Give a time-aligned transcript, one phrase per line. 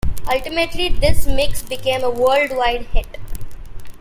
[0.27, 3.19] Ultimately this mix became a worldwide hit.